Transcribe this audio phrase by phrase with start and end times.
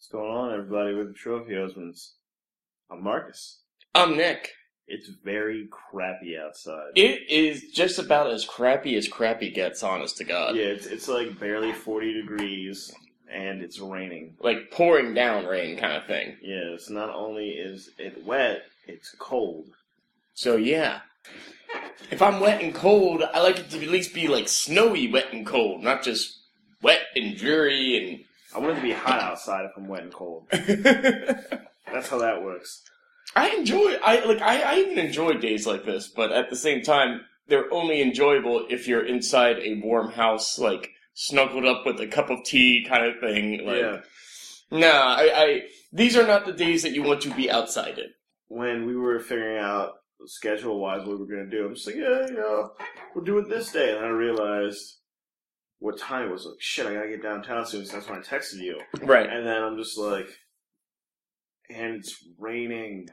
[0.00, 2.14] What's going on, everybody, with the Trophy Husbands?
[2.90, 3.58] I'm Marcus.
[3.94, 4.52] I'm Nick.
[4.88, 6.92] It's very crappy outside.
[6.94, 10.56] It is just about as crappy as crappy gets, honest to God.
[10.56, 12.94] yeah, it's, it's like barely 40 degrees,
[13.30, 14.36] and it's raining.
[14.40, 16.38] Like pouring down rain kind of thing.
[16.40, 19.66] Yes, not only is it wet, it's cold.
[20.32, 21.00] So yeah.
[22.10, 25.34] If I'm wet and cold, I like it to at least be like snowy wet
[25.34, 26.38] and cold, not just
[26.80, 28.24] wet and dreary
[28.54, 30.46] I want it to be hot outside if I'm wet and cold.
[30.50, 32.82] That's how that works.
[33.36, 36.82] I enjoy I like I, I even enjoy days like this, but at the same
[36.82, 42.06] time, they're only enjoyable if you're inside a warm house, like snuggled up with a
[42.06, 43.64] cup of tea kind of thing.
[43.64, 44.00] Like yeah.
[44.70, 45.62] Nah, I, I
[45.92, 48.10] these are not the days that you want to be outside in.
[48.48, 49.94] When we were figuring out
[50.26, 52.72] schedule wise what we were going to do, I'm just like, yeah, you know,
[53.14, 53.96] we'll do it this day.
[53.96, 54.96] And I realized
[55.80, 56.46] what time it was.
[56.46, 58.80] Like, shit, I got to get downtown soon, so that's when I texted you.
[59.02, 59.28] Right.
[59.28, 60.28] And then I'm just like,
[61.68, 63.08] and it's raining.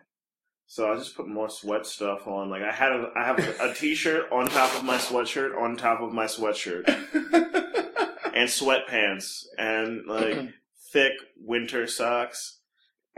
[0.67, 2.49] So I just put more sweat stuff on.
[2.49, 5.77] Like I had a, I have a, a t-shirt on top of my sweatshirt on
[5.77, 6.87] top of my sweatshirt
[8.33, 10.53] and sweatpants and like
[10.91, 12.59] thick winter socks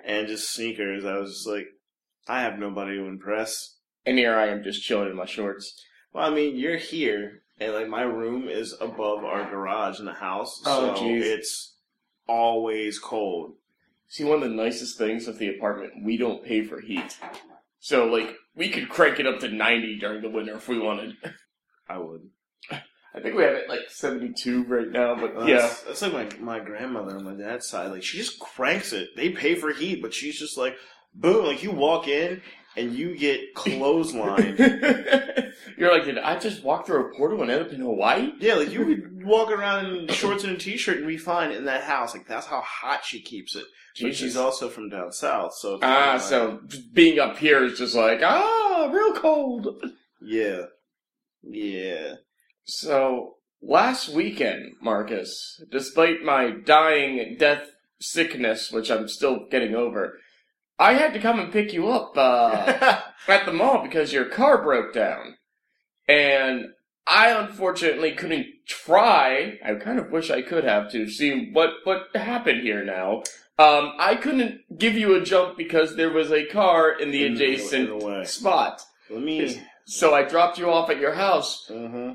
[0.06, 1.06] and just sneakers.
[1.06, 1.66] I was just like,
[2.28, 3.78] I have nobody to impress.
[4.06, 5.74] and here I am just chilling in my shorts.
[6.14, 10.14] Well, I mean, you're here and like my room is above our garage in the
[10.14, 11.76] house, Oh, so it's
[12.28, 13.54] always cold.
[14.08, 17.18] See, one of the nicest things of the apartment, we don't pay for heat.
[17.80, 21.16] So, like, we could crank it up to 90 during the winter if we wanted.
[21.88, 22.22] I would.
[22.72, 25.58] I think we have it like 72 right now, but yeah.
[25.58, 27.92] That's, that's like my, my grandmother on my dad's side.
[27.92, 29.10] Like, she just cranks it.
[29.16, 30.76] They pay for heat, but she's just like,
[31.14, 31.46] boom.
[31.46, 32.42] Like, you walk in
[32.80, 34.58] and you get clotheslined.
[35.78, 38.32] You're like, did I just walk through a portal and end up in Hawaii?
[38.40, 41.52] yeah, like, you could walk around in shorts and a t shirt and be fine
[41.52, 42.14] in that house.
[42.14, 43.66] Like, that's how hot she keeps it.
[44.02, 44.20] But Jesus.
[44.20, 45.76] she's also from down south, so.
[45.76, 46.62] it's Ah, kinda so
[46.94, 49.68] being up here is just like, ah, real cold.
[50.22, 50.64] Yeah.
[51.44, 52.16] Yeah.
[52.66, 57.68] So, last weekend, Marcus, despite my dying death
[58.00, 60.18] sickness, which I'm still getting over,
[60.80, 64.64] I had to come and pick you up uh, at the mall because your car
[64.64, 65.36] broke down.
[66.08, 66.68] And
[67.06, 72.08] I unfortunately couldn't try, I kind of wish I could have to see what, what
[72.16, 73.24] happened here now.
[73.58, 77.90] Um, I couldn't give you a jump because there was a car in the adjacent
[77.90, 78.24] in the way.
[78.24, 78.82] spot.
[79.10, 79.62] Let me.
[79.86, 81.70] So I dropped you off at your house.
[81.70, 82.14] Uh-huh.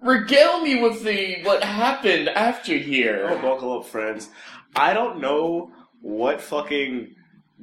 [0.00, 3.28] Regale me with the what happened after Oh, here.
[3.42, 4.30] buckle up, friends.
[4.74, 7.14] I don't know what fucking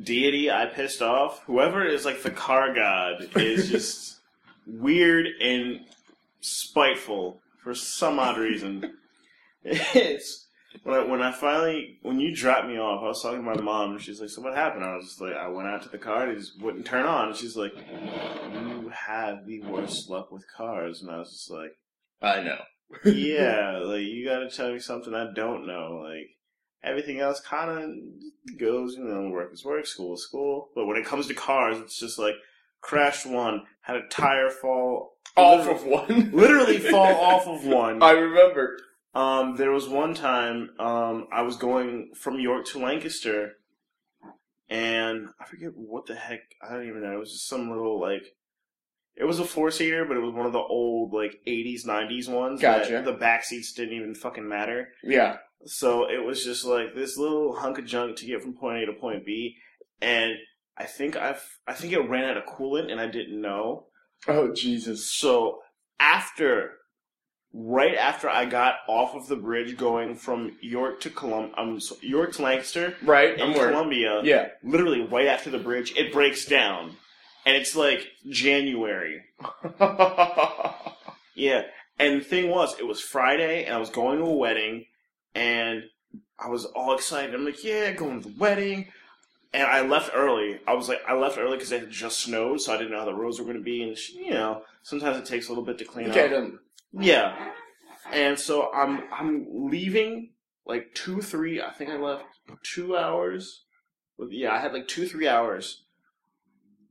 [0.02, 1.44] deity I pissed off.
[1.46, 4.18] Whoever is like the car god is just
[4.66, 5.82] weird and
[6.42, 8.98] spiteful for some odd reason.
[9.64, 10.48] It's
[10.84, 13.60] when I, when I finally when you dropped me off, I was talking to my
[13.60, 15.90] mom, and she's like, "So what happened?" I was just like, "I went out to
[15.90, 20.10] the car, and it just wouldn't turn on." And she's like, "You have the worst
[20.10, 21.72] luck with cars," and I was just like
[22.22, 22.62] I know.
[23.06, 26.04] yeah, like you gotta tell me something I don't know.
[26.04, 26.30] Like
[26.84, 30.70] everything else kind of goes, you know, work is work, school is school.
[30.76, 32.36] But when it comes to cars, it's just like
[32.82, 36.32] crashed one, had a tire fall Off of one.
[36.34, 38.02] literally fall off of one.
[38.02, 38.78] I remember.
[39.14, 43.54] Um, there was one time um, I was going from York to Lancaster,
[44.70, 46.42] and I forget what the heck.
[46.62, 47.14] I don't even know.
[47.14, 48.36] It was just some little like.
[49.16, 52.30] It was a four seater, but it was one of the old like '80s, '90s
[52.30, 52.62] ones.
[52.62, 53.02] that Gotcha.
[53.04, 54.90] The back seats didn't even fucking matter.
[55.04, 55.38] Yeah.
[55.66, 58.86] So it was just like this little hunk of junk to get from point A
[58.86, 59.56] to point B,
[60.02, 60.34] and
[60.78, 63.88] I think I've I think it ran out of coolant, and I didn't know.
[64.28, 65.12] Oh Jesus.
[65.12, 65.60] So
[66.00, 66.74] after,
[67.54, 72.34] right after I got off of the bridge going from York to Colum, um, York
[72.34, 73.40] to Lancaster Right.
[73.40, 73.54] in.
[73.54, 74.50] Columbia, Yeah.
[74.64, 76.96] literally right after the bridge, it breaks down,
[77.46, 79.24] and it's like January.
[81.36, 81.64] Yeah,
[82.00, 84.86] and the thing was, it was Friday, and I was going to a wedding,
[85.38, 85.84] and
[86.40, 87.34] I was all excited.
[87.34, 88.88] I'm like, yeah, going to the wedding.
[89.54, 90.60] And I left early.
[90.68, 93.00] I was like, I left early because it had just snowed, so I didn't know
[93.00, 93.82] how the roads were going to be.
[93.82, 96.26] And, sh- you know, sometimes it takes a little bit to clean okay.
[96.26, 96.32] up.
[96.32, 96.60] Then.
[96.94, 97.52] Yeah.
[98.12, 100.32] And so I'm I'm leaving
[100.66, 102.26] like two, three, I think I left
[102.64, 103.64] two hours.
[104.18, 105.84] With, yeah, I had like two, three hours.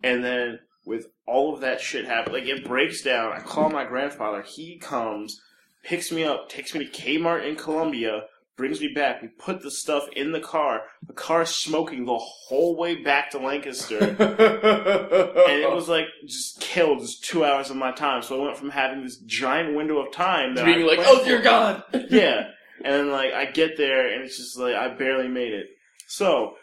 [0.02, 3.32] And then with all of that shit happen, like it breaks down.
[3.32, 4.42] I call my grandfather.
[4.42, 5.40] He comes,
[5.82, 8.24] picks me up, takes me to Kmart in Columbia,
[8.56, 9.22] brings me back.
[9.22, 10.82] We put the stuff in the car.
[11.06, 13.98] The car's smoking the whole way back to Lancaster.
[13.98, 18.22] and it was like just killed just two hours of my time.
[18.22, 21.42] So I went from having this giant window of time that being like, oh dear
[21.42, 21.82] God.
[22.10, 22.50] yeah,
[22.84, 25.66] and then like I get there and it's just like I barely made it.
[26.08, 26.54] So,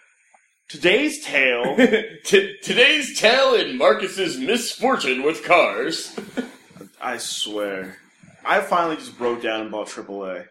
[0.70, 1.76] today's tale.
[2.24, 6.18] T- today's tale in Marcus's misfortune with cars.
[7.02, 7.98] I swear,
[8.46, 10.48] I finally just broke down and bought AAA.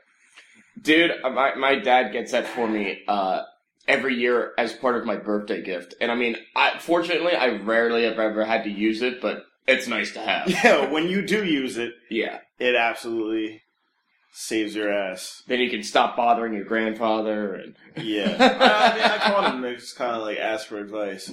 [0.83, 3.43] Dude, uh, my, my dad gets that for me uh,
[3.87, 5.95] every year as part of my birthday gift.
[6.01, 9.87] And I mean, I, fortunately, I rarely have ever had to use it, but it's
[9.87, 10.49] nice to have.
[10.65, 12.39] Yeah, when you do use it, Yeah.
[12.59, 13.63] it absolutely
[14.33, 15.43] saves your ass.
[15.47, 19.63] Then you can stop bothering your grandfather and Yeah, I, I mean, I called him
[19.63, 21.31] to just kind of like ask for advice,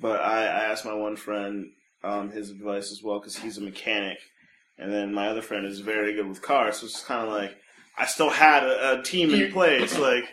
[0.00, 1.66] but I, I asked my one friend
[2.04, 4.18] um, his advice as well because he's a mechanic,
[4.76, 7.56] and then my other friend is very good with cars, so it's kind of like
[7.96, 9.98] I still had a, a team in place.
[9.98, 10.24] Like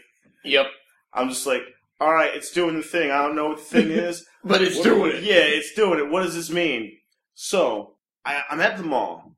[0.46, 0.68] Yep.
[1.14, 1.62] I'm just like,
[2.00, 3.12] all right, it's doing the thing.
[3.12, 5.24] I don't know what the thing is, But it's What- doing it.
[5.24, 6.10] Yeah, it's doing it.
[6.10, 6.92] What does this mean?
[7.34, 7.96] So
[8.26, 9.36] I, I'm at the mall.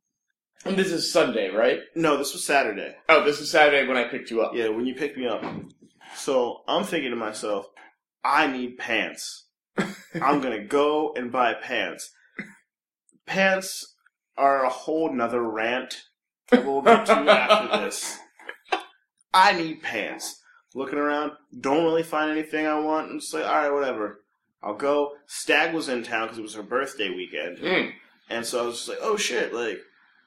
[0.63, 1.79] And this is Sunday, right?
[1.95, 2.95] No, this was Saturday.
[3.09, 4.51] Oh, this is Saturday when I picked you up.
[4.53, 5.43] Yeah, when you picked me up.
[6.15, 7.65] So I'm thinking to myself,
[8.23, 9.47] I need pants.
[10.21, 12.11] I'm gonna go and buy pants.
[13.25, 13.95] Pants
[14.37, 15.95] are a whole nother rant
[16.51, 18.19] that we'll get to after this.
[19.33, 20.41] I need pants.
[20.73, 23.11] Looking around, don't really find anything I want.
[23.11, 24.21] I'm just like, alright, whatever.
[24.63, 25.13] I'll go.
[25.25, 27.57] Stag was in town because it was her birthday weekend.
[27.57, 27.91] Mm.
[28.29, 29.79] And so I was just like, oh shit, like,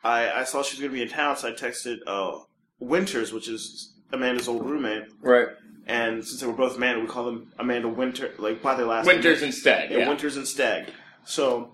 [0.03, 2.41] I, I saw she was going to be in town, so I texted uh,
[2.79, 5.05] Winters, which is Amanda's old roommate.
[5.23, 5.49] Right.
[5.87, 9.07] And since they were both Amanda, we call them Amanda Winter, like by their last
[9.07, 9.49] Winters name.
[9.49, 9.91] instead.
[9.91, 10.09] Yeah, Yeah.
[10.09, 10.89] Winters and Stag.
[11.25, 11.73] So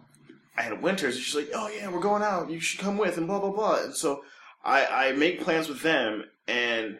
[0.56, 3.16] I had Winters, and she's like, oh yeah, we're going out, you should come with,
[3.18, 3.82] and blah, blah, blah.
[3.82, 4.22] And so
[4.64, 6.98] I, I make plans with them, and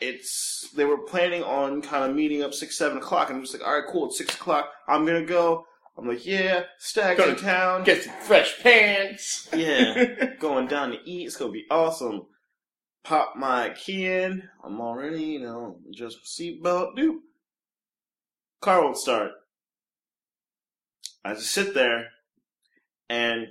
[0.00, 3.54] it's, they were planning on kind of meeting up 6, 7 o'clock, and I'm just
[3.54, 5.66] like, alright, cool, it's 6 o'clock, I'm gonna go.
[5.98, 7.84] I'm like, yeah, Stag's in town.
[7.84, 9.48] Get some fresh pants.
[9.54, 11.26] Yeah, going down to eat.
[11.26, 12.26] It's gonna be awesome.
[13.02, 14.42] Pop my key in.
[14.62, 16.98] I'm already, you know, just seatbelt.
[16.98, 17.20] Doop.
[18.60, 19.32] Car won't start.
[21.24, 22.08] I just sit there,
[23.08, 23.48] and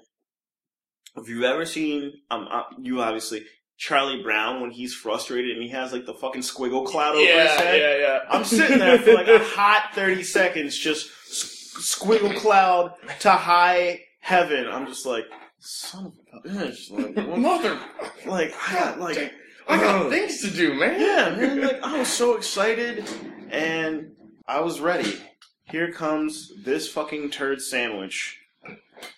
[1.17, 3.45] if you've ever seen, um, uh, you obviously
[3.77, 7.51] Charlie Brown when he's frustrated and he has like the fucking squiggle cloud over his
[7.51, 7.79] head.
[7.81, 7.99] yeah, yeah.
[7.99, 8.19] Yeah.
[8.29, 14.67] I'm sitting there for like a hot 30 seconds, just squiggle cloud to high heaven.
[14.67, 15.25] I'm just like,
[15.59, 16.91] son of a bitch.
[17.15, 17.79] Like, Mother,
[18.25, 19.33] like, I got, like,
[19.67, 20.99] I got things to do, man.
[20.99, 23.07] yeah, man, like, I was so excited
[23.49, 24.11] and
[24.47, 25.17] I was ready.
[25.65, 28.39] Here comes this fucking turd sandwich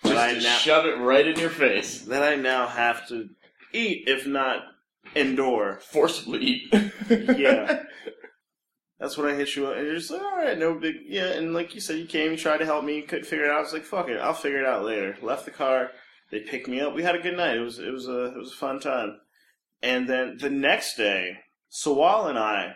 [0.04, 2.02] Just now, shove it right in your face.
[2.04, 3.30] that I now have to
[3.74, 4.64] eat, if not
[5.16, 5.80] endure.
[5.82, 6.74] Forcibly eat.
[7.10, 7.84] Yeah.
[9.00, 11.28] That's when I hit you up, and you're just like, all right, no big, yeah.
[11.28, 13.58] And like you said, you came, you tried to help me, couldn't figure it out.
[13.58, 15.16] I was like, fuck it, I'll figure it out later.
[15.22, 15.92] Left the car,
[16.32, 16.96] they picked me up.
[16.96, 17.58] We had a good night.
[17.58, 19.20] It was, it was a, it was a fun time.
[19.84, 21.38] And then the next day,
[21.72, 22.74] Sawal and I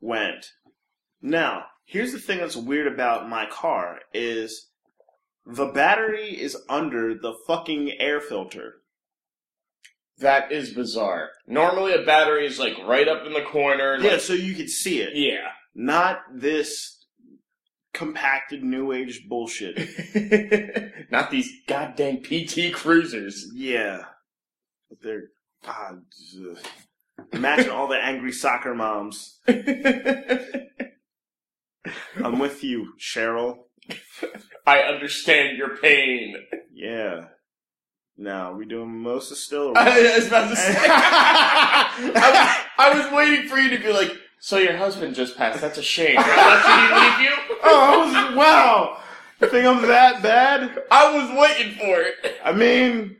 [0.00, 0.46] went.
[1.20, 4.68] Now, here's the thing that's weird about my car is
[5.48, 8.74] the battery is under the fucking air filter.
[10.18, 11.30] That is bizarre.
[11.46, 13.96] Normally, a battery is like right up in the corner.
[13.98, 15.16] Yeah, like- so you could see it.
[15.16, 15.48] yeah.
[15.74, 17.04] Not this
[17.94, 19.78] compacted new age bullshit.
[21.10, 23.46] Not these goddamn PT cruisers.
[23.54, 24.02] Yeah.
[24.88, 25.28] But they're
[25.64, 26.02] God
[26.50, 26.58] ugh.
[27.32, 29.38] Imagine all the angry soccer moms.
[32.22, 33.67] I'm with you, Cheryl.
[34.66, 36.36] I understand your pain.
[36.72, 37.26] Yeah.
[38.20, 39.68] Now, we doing mimosa still?
[39.68, 40.16] Or I what?
[40.16, 40.74] was about to say.
[40.76, 45.60] I, was, I was waiting for you to be like, so your husband just passed.
[45.60, 46.16] That's a shame.
[46.16, 47.56] Did I let you leave you?
[47.64, 48.98] oh, I was, wow.
[49.40, 50.82] You think I'm that bad?
[50.90, 52.36] I was waiting for it.
[52.44, 53.16] I mean,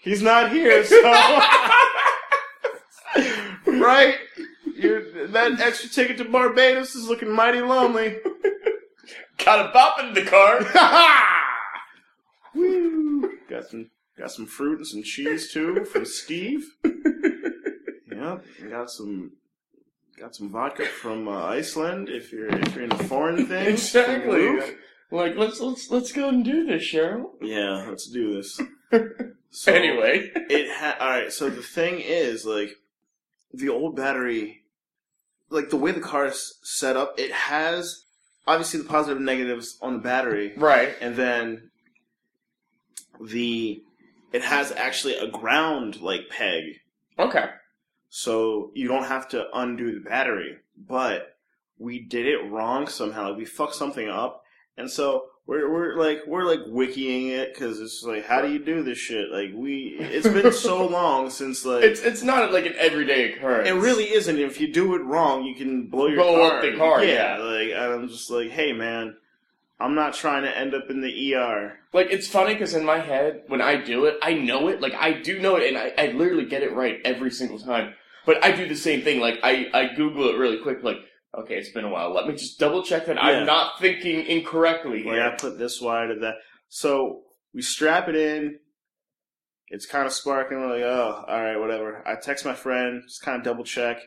[0.00, 1.02] he's not here, so.
[3.80, 4.16] right?
[4.76, 8.16] You're, that extra ticket to Barbados is looking mighty lonely.
[9.38, 10.60] Got a bop in the car.
[12.54, 13.30] Woo!
[13.48, 16.64] Got some got some fruit and some cheese too from Steve.
[16.84, 19.32] yep, got some
[20.18, 22.08] got some vodka from uh, Iceland.
[22.08, 24.74] If you're if you're into foreign things, Exactly.
[25.10, 27.30] Like let's let's let's go and do this, Cheryl.
[27.40, 28.60] Yeah, let's do this.
[29.48, 31.32] So, anyway, it ha- all right.
[31.32, 32.76] So the thing is, like,
[33.54, 34.64] the old battery,
[35.48, 38.04] like the way the car is set up, it has
[38.46, 40.94] obviously the positive and negatives on the battery, right.
[41.00, 41.70] and then
[43.20, 43.82] the
[44.32, 46.62] it has actually a ground like peg,
[47.18, 47.46] Okay.
[48.08, 50.58] so you don't have to undo the battery.
[50.76, 51.36] But
[51.78, 53.32] we did it wrong somehow.
[53.34, 54.42] We fucked something up,
[54.76, 58.58] And so we're we're like we're like wikiing it because it's like how do you
[58.58, 59.30] do this shit?
[59.30, 63.68] Like we it's been so long since like It's it's not like an everyday occurrence.
[63.68, 64.38] it really isn't.
[64.38, 66.56] If you do it wrong, you can blow your Blow car.
[66.58, 67.42] up the car, Yeah, yeah.
[67.42, 69.16] like and I'm just like, hey man,
[69.78, 71.78] I'm not trying to end up in the ER.
[71.92, 74.80] Like it's funny because in my head, when I do it, I know it.
[74.80, 77.94] Like I do know it, and I, I literally get it right every single time.
[78.26, 79.20] But I do the same thing.
[79.20, 80.82] Like I, I Google it really quick.
[80.82, 80.96] Like
[81.34, 82.12] okay, it's been a while.
[82.14, 83.22] Let me just double check that Yeah.
[83.22, 85.22] I'm not thinking incorrectly here.
[85.22, 86.34] I put this wire to that.
[86.68, 87.22] So
[87.54, 88.58] we strap it in.
[89.68, 90.60] It's kind of sparking.
[90.60, 92.02] We're like, oh, all right, whatever.
[92.06, 93.98] I text my friend, just kind of double check,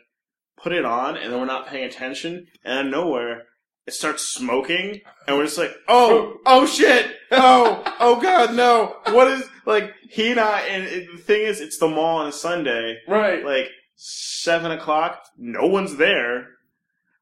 [0.58, 2.48] put it on, and then we're not paying attention.
[2.64, 3.44] And out of nowhere,
[3.86, 8.98] it starts smoking, and we're just like, oh, oh shit, oh, oh god, no.
[9.14, 10.62] What is like he and I?
[10.62, 13.44] And it, the thing is, it's the mall on a Sunday, Right.
[13.44, 15.24] like seven o'clock.
[15.38, 16.46] No one's there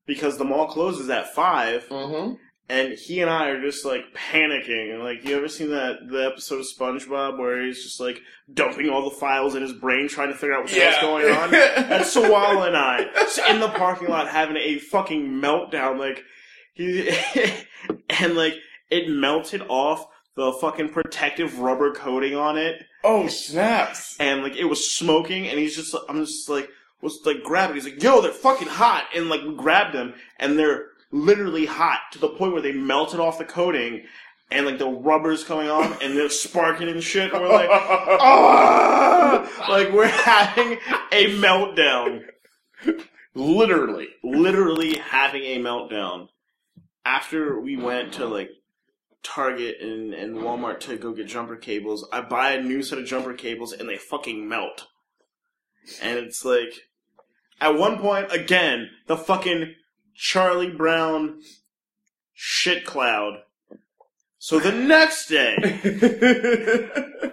[0.07, 2.33] because the mall closes at five Mm-hmm.
[2.69, 4.93] and he and I are just like panicking.
[4.93, 8.19] And like, you ever seen that the episode of SpongeBob where he's just like
[8.51, 11.33] dumping all the files in his brain, trying to figure out what's the hell's going
[11.35, 11.51] on?
[11.51, 13.01] That's Sawala and I
[13.49, 15.99] in the parking lot having a fucking meltdown.
[15.99, 16.23] Like
[16.73, 17.09] he
[18.09, 18.55] and like
[18.89, 24.15] it melted off the fucking protective rubber coating on it, oh snaps!
[24.19, 25.47] and like it was smoking.
[25.47, 26.69] And he's just, I'm just like,
[27.01, 27.75] was like grabbing.
[27.75, 31.99] He's like, "Yo, they're fucking hot!" And like we grabbed them, and they're literally hot
[32.11, 34.03] to the point where they melted off the coating,
[34.51, 37.31] and like the rubber's coming off, and they're sparking and shit.
[37.33, 40.79] And we're like, "Ah!" like we're having
[41.11, 42.21] a meltdown,
[43.35, 44.07] Literally.
[44.23, 46.29] literally having a meltdown.
[47.05, 48.49] After we went to like
[49.23, 53.05] Target and, and Walmart to go get jumper cables, I buy a new set of
[53.05, 54.87] jumper cables, and they fucking melt.
[56.01, 56.73] And it's like,
[57.59, 59.73] at one point, again, the fucking
[60.15, 61.41] Charlie Brown
[62.33, 63.41] shit cloud.
[64.39, 65.55] So the next day,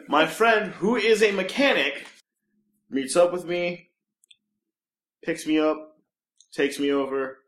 [0.09, 2.07] my friend, who is a mechanic,
[2.91, 3.91] meets up with me,
[5.23, 5.97] picks me up,
[6.53, 7.39] takes me over,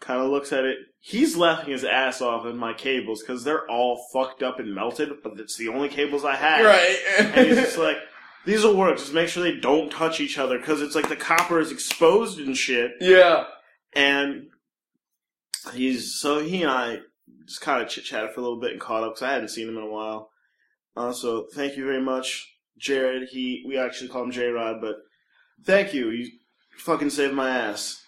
[0.00, 0.78] kind of looks at it.
[0.98, 5.10] He's laughing his ass off at my cables because they're all fucked up and melted,
[5.22, 6.64] but it's the only cables I have.
[6.64, 6.98] right.
[7.18, 7.96] And he's just like,
[8.44, 8.98] these will work.
[8.98, 12.38] Just make sure they don't touch each other because it's like the copper is exposed
[12.38, 12.92] and shit.
[13.00, 13.44] yeah.
[13.92, 14.48] And
[15.74, 16.98] he's so he and I
[17.46, 19.48] just kind of chit chatted for a little bit and caught up because I hadn't
[19.48, 20.30] seen him in a while.
[20.96, 23.28] Uh, so thank you very much, Jared.
[23.30, 24.96] He we actually call him J Rod, but
[25.64, 26.10] thank you.
[26.10, 26.30] You
[26.76, 28.02] fucking saved my ass.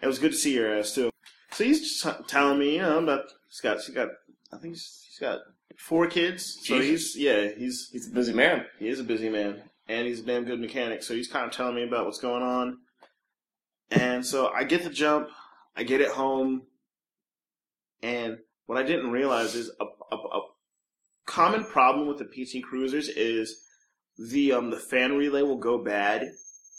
[0.00, 1.10] It was good to see your ass too.
[1.52, 4.08] So he's just telling me, you know, about he's got he's got
[4.52, 5.40] I think he's, he's got
[5.78, 6.58] four kids.
[6.64, 8.66] So he's yeah he's He's a busy man.
[8.78, 11.02] he is a busy man, and he's a damn good mechanic.
[11.02, 12.78] So he's kind of telling me about what's going on.
[13.90, 15.28] And so I get the jump,
[15.76, 16.62] I get it home,
[18.02, 20.40] and what I didn't realize is a, a, a
[21.26, 23.62] common problem with the PT Cruisers is
[24.18, 26.30] the um the fan relay will go bad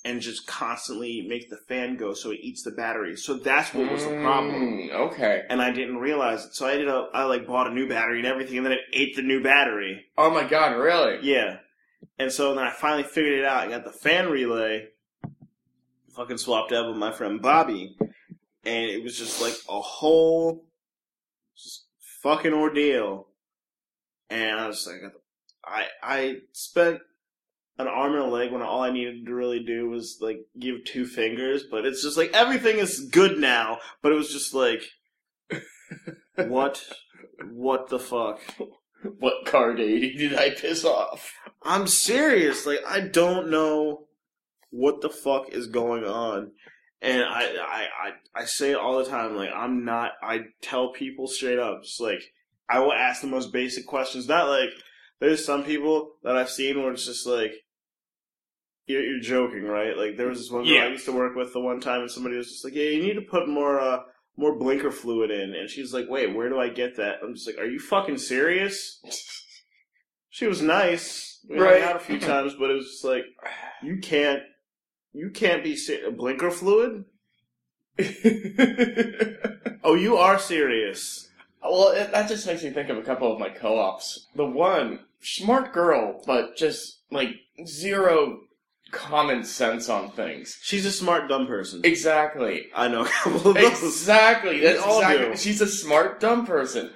[0.05, 3.15] and just constantly make the fan go so it eats the battery.
[3.15, 4.53] So that's what was the problem.
[4.53, 5.43] Mm, okay.
[5.49, 6.55] And I didn't realize it.
[6.55, 8.81] So I ended up I like bought a new battery and everything and then it
[8.91, 10.05] ate the new battery.
[10.17, 11.19] Oh my god, really?
[11.21, 11.57] Yeah.
[12.19, 13.65] And so then I finally figured it out.
[13.65, 14.89] I got the fan relay,
[16.15, 20.65] fucking swapped out with my friend Bobby, and it was just like a whole
[21.55, 21.85] just
[22.21, 23.27] fucking ordeal.
[24.29, 25.13] And I was like,
[25.65, 26.99] I I spent
[27.77, 30.85] an arm and a leg when all I needed to really do was like give
[30.85, 33.79] two fingers, but it's just like everything is good now.
[34.01, 34.83] But it was just like,
[36.35, 36.83] what,
[37.51, 38.39] what the fuck?
[39.19, 41.33] What car date did I piss off?
[41.63, 42.65] I'm serious.
[42.65, 44.07] Like I don't know
[44.69, 46.51] what the fuck is going on.
[47.01, 49.35] And I, I, I, I say it all the time.
[49.35, 50.11] Like I'm not.
[50.21, 51.83] I tell people straight up.
[51.83, 52.21] Just like
[52.69, 54.27] I will ask the most basic questions.
[54.27, 54.69] Not like
[55.19, 57.53] there's some people that I've seen where it's just like
[58.87, 59.97] you're, you're joking, right?
[59.97, 60.83] Like there was this one girl Yeah.
[60.85, 63.01] I used to work with the one time, and somebody was just like, "Yeah, you
[63.03, 63.99] need to put more, uh,
[64.37, 67.47] more blinker fluid in." And she's like, "Wait, where do I get that?" I'm just
[67.47, 69.01] like, "Are you fucking serious?"
[70.35, 71.83] She was nice, we Right.
[71.83, 73.23] out a few times, but it was just like,
[73.83, 74.41] you can't,
[75.13, 77.05] you can't be ser- blinker fluid.
[79.85, 81.29] Oh, you are serious.
[81.61, 84.27] well, it, that just makes me think of a couple of my co-ops.
[84.35, 87.35] The one, smart girl, but just like
[87.67, 88.39] zero
[88.93, 90.57] common sense on things.
[90.61, 91.81] She's a smart dumb person.
[91.83, 92.67] Exactly.
[92.73, 93.83] I know a couple of those.
[93.83, 94.59] Exactly.
[94.61, 95.25] That's all exactly.
[95.31, 95.37] do.
[95.37, 96.91] She's a smart, dumb person.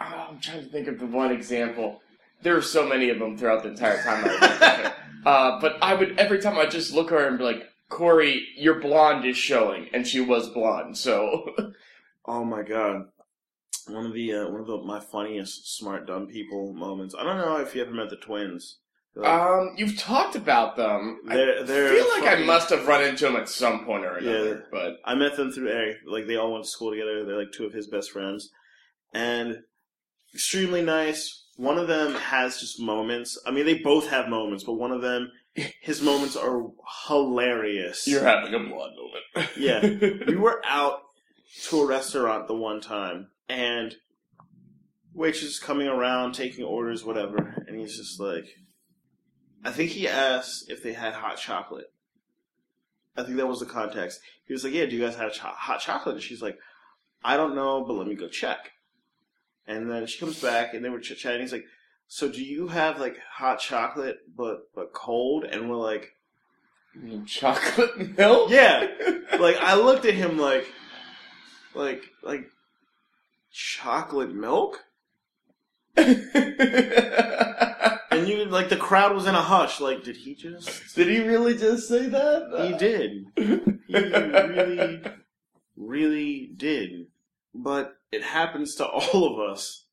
[0.00, 2.00] Oh, I'm trying to think of the one example.
[2.42, 4.94] There are so many of them throughout the entire time I was with her.
[5.24, 8.46] Uh, but I would every time I just look at her and be like, "Corey,
[8.56, 10.98] your blonde is showing," and she was blonde.
[10.98, 11.54] So
[12.26, 13.06] Oh my god.
[13.88, 17.14] one of the uh, one of the my funniest smart dumb people moments.
[17.18, 18.78] I don't know if you ever met the twins.
[19.16, 21.20] Like- Um, you've talked about them.
[21.24, 24.16] they're, I they're feel like I must have run into them at some point or
[24.16, 24.60] another, Yeah.
[24.72, 25.98] but I met them through Eric.
[26.06, 27.24] Like they all went to school together.
[27.24, 28.50] They're like two of his best friends,
[29.12, 29.58] and
[30.32, 31.42] extremely nice.
[31.56, 33.38] One of them has just moments.
[33.46, 35.30] I mean, they both have moments, but one of them,
[35.80, 36.64] his moments are
[37.06, 38.08] hilarious.
[38.08, 39.50] you're having a blood moment.
[39.56, 39.80] Yeah.
[40.26, 41.02] we were out
[41.68, 43.94] to a restaurant the one time, and
[45.12, 48.46] waitress is coming around taking orders, whatever, and he's just like,
[49.64, 51.90] I think he asked if they had hot chocolate.
[53.16, 54.20] I think that was the context.
[54.44, 56.58] He was like, "Yeah, do you guys have cho- hot chocolate?" And she's like,
[57.24, 58.72] "I don't know, but let me go check."
[59.66, 61.40] And then she comes back, and they were chit chatting.
[61.40, 61.64] He's like,
[62.08, 66.14] "So do you have like hot chocolate, but but cold?" And we're like,
[66.94, 68.50] You mean chocolate milk?
[68.50, 68.86] "Yeah."
[69.38, 70.66] like I looked at him like,
[71.74, 72.50] like like
[73.52, 74.84] chocolate milk,
[78.14, 79.80] and you like the crowd was in a hush.
[79.80, 80.94] Like, did he just?
[80.94, 82.66] Did he really just say that?
[82.66, 83.26] He did.
[83.86, 85.02] He really,
[85.76, 87.06] really did.
[87.54, 89.84] But it happens to all of us.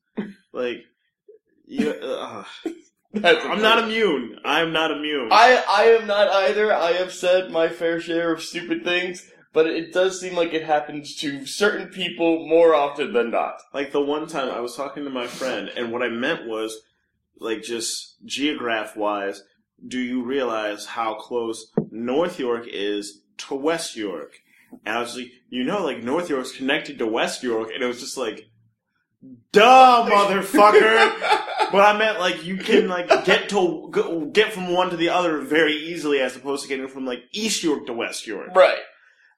[0.52, 0.86] Like,
[1.66, 2.44] you, uh,
[3.16, 4.40] I'm not immune.
[4.46, 5.30] I'm not immune.
[5.32, 6.74] I I am not either.
[6.74, 10.64] I have said my fair share of stupid things, but it does seem like it
[10.64, 13.62] happens to certain people more often than not.
[13.74, 16.82] Like the one time I was talking to my friend, and what I meant was,
[17.40, 19.44] like, just geograph wise,
[19.88, 24.34] do you realize how close North York is to West York?
[24.86, 27.88] And I was like, you know, like North York's connected to West York, and it
[27.88, 28.48] was just like,
[29.52, 31.14] duh, motherfucker.
[31.72, 35.40] but I meant like you can like get to get from one to the other
[35.40, 38.56] very easily, as opposed to getting from like East York to West York.
[38.56, 38.78] right.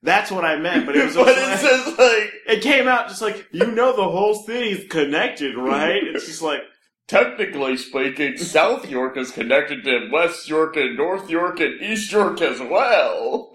[0.06, 0.86] That's what I meant.
[0.86, 3.96] But it was but it like- says like it came out just like you know
[3.96, 6.04] the whole city's connected, right?
[6.04, 6.62] It's just like
[7.08, 12.42] technically speaking, South York is connected to West York and North York and East York
[12.42, 13.52] as well.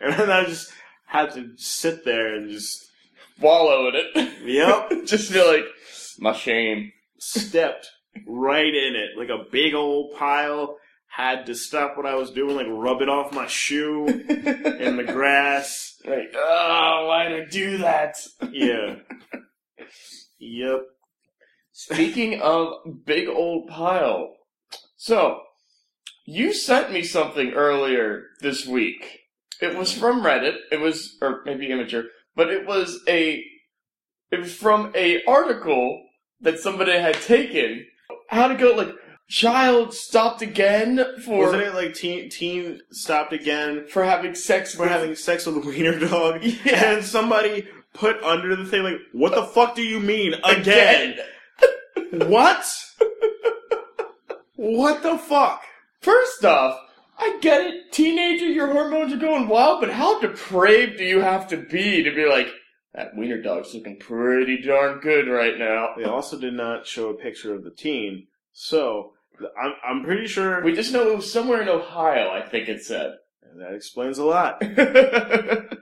[0.00, 0.72] and then I just
[1.06, 2.84] had to sit there and just
[3.40, 4.32] Wallow in it.
[4.44, 5.04] Yep.
[5.06, 5.64] Just be like,
[6.18, 6.92] my shame.
[7.18, 7.90] stepped
[8.28, 10.76] right in it like a big old pile.
[11.08, 15.04] Had to stop what I was doing, like rub it off my shoe in the
[15.12, 15.94] grass.
[16.04, 18.16] Like, oh, why did I do that?
[18.50, 18.96] Yeah.
[20.40, 20.80] Yep.
[21.76, 24.36] Speaking of big old pile,
[24.96, 25.40] so
[26.24, 29.22] you sent me something earlier this week.
[29.60, 30.54] It was from Reddit.
[30.70, 32.04] It was, or maybe Imgur,
[32.36, 33.44] but it was a,
[34.30, 36.06] it was from a article
[36.40, 37.84] that somebody had taken.
[38.28, 38.94] How to go like
[39.28, 44.82] child stopped again for Wasn't it like teen teen stopped again for having sex for
[44.82, 46.40] with having sex with a wiener dog?
[46.64, 46.92] Yeah.
[46.94, 51.18] And somebody put under the thing like, "What the fuck do you mean again?
[52.22, 52.64] What?
[54.56, 55.62] what the fuck?"
[56.00, 56.78] First off,
[57.18, 61.48] I get it, teenager, your hormones are going wild, but how depraved do you have
[61.48, 62.48] to be to be like,
[62.92, 65.94] that wiener dog's looking pretty darn good right now?
[65.96, 69.12] They also did not show a picture of the teen, so
[69.60, 72.84] I'm I'm pretty sure We just know it was somewhere in Ohio, I think it
[72.84, 73.14] said.
[73.42, 74.62] And that explains a lot.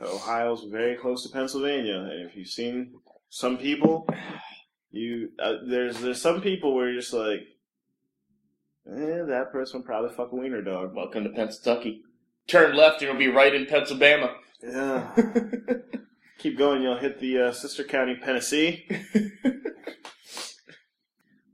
[0.00, 2.92] Ohio's very close to Pennsylvania, and if you've seen
[3.28, 4.08] some people,
[4.90, 7.40] you uh, there's there's some people where you're just like,
[8.90, 10.94] eh, that person probably fuck a wiener dog.
[10.94, 12.00] Welcome to Pennsylvania.
[12.46, 14.34] Turn left and you'll be right in Pennsylvania.
[14.62, 15.10] Yeah.
[16.38, 18.86] Keep going, you'll hit the uh, sister county, Tennessee.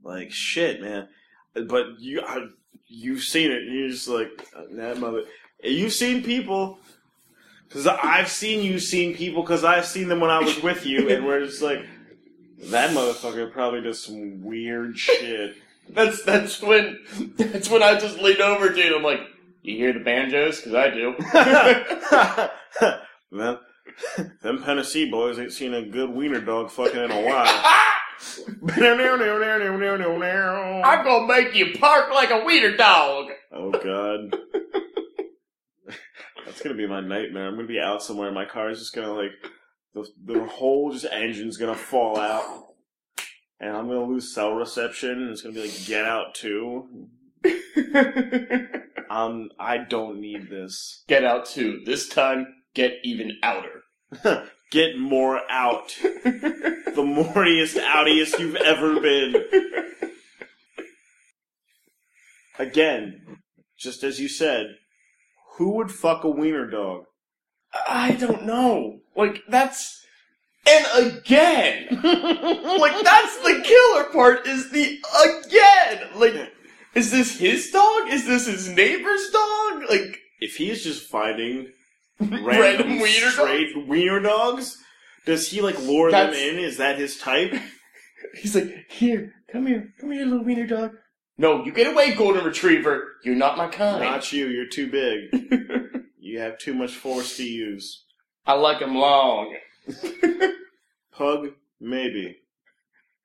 [0.03, 1.07] like shit, man.
[1.53, 2.47] But you, I,
[2.87, 3.63] you've seen it.
[3.63, 4.29] And you're just like
[4.71, 5.23] that mother.
[5.63, 6.79] You've seen people.
[7.67, 9.41] Because I've seen you seen people.
[9.41, 11.85] Because I've seen them when I was with you, and we're just like,
[12.71, 15.55] that motherfucker probably does some weird shit.
[15.89, 16.99] That's that's when
[17.37, 19.19] that's when I just lean over to you I'm like,
[19.61, 20.61] you hear the banjos?
[20.61, 21.15] Because I do.
[23.31, 23.57] Man,
[24.41, 27.65] them Tennessee boys ain't seen a good wiener dog fucking in a while.
[30.83, 33.27] I'm gonna make you park like a wiener dog.
[33.51, 34.37] Oh god.
[36.45, 37.47] That's gonna be my nightmare.
[37.47, 39.31] I'm gonna be out somewhere and my car is just gonna like
[39.93, 42.67] the the whole just engine's gonna fall out.
[43.59, 47.09] And I'm gonna lose cell reception and it's gonna be like get out too.
[49.09, 51.03] Um I don't need this.
[51.07, 51.81] Get out too.
[51.85, 53.83] This time, get even outer.
[54.71, 55.95] Get more out.
[56.01, 59.35] The moriest outiest you've ever been.
[62.57, 63.37] Again,
[63.77, 64.65] just as you said,
[65.57, 67.03] who would fuck a wiener dog?
[67.87, 69.01] I don't know.
[69.15, 70.03] Like that's
[70.67, 71.87] and again.
[72.03, 76.09] like that's the killer part is the again.
[76.15, 76.51] Like
[76.95, 78.09] is this his dog?
[78.09, 79.83] Is this his neighbor's dog?
[79.89, 81.71] Like if he is just finding
[82.19, 84.77] random, random wiener wiener dogs, dogs,
[85.25, 86.63] does he like lure That's- them in?
[86.63, 87.53] Is that his type?
[88.41, 90.91] He's like, here, come here, come here, little wiener dog.
[91.37, 93.15] No, you get away, golden retriever.
[93.23, 94.01] You're not my kind.
[94.01, 94.47] Not you.
[94.47, 95.99] You're too big.
[96.19, 98.05] You have too much force to use.
[98.45, 99.55] I like him long.
[101.11, 102.37] Pug, maybe.